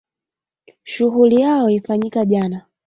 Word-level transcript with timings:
Shuhuli 0.83 1.41
yao 1.41 1.69
ifanyiki 1.69 2.25
jana 2.25 2.65